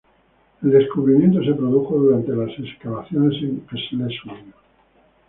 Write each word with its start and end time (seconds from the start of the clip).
El 0.63 0.71
descubrimiento 0.71 1.43
se 1.43 1.53
produjo 1.53 1.95
durante 1.95 2.31
las 2.31 2.49
excavaciones 2.57 3.39
en 3.43 3.63
Schleswig. 3.67 4.35